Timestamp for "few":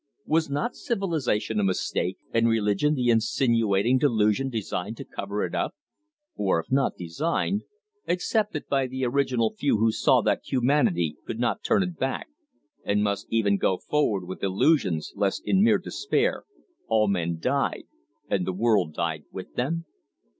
9.53-9.77